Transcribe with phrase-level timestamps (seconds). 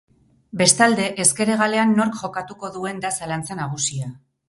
[0.61, 4.15] Bestalde, ezker hegalean nork jokatuko duen da zalantza nagusia.